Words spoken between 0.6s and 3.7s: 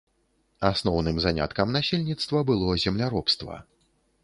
Асноўным заняткам насельніцтва было земляробства.